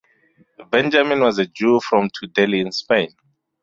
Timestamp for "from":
1.79-2.09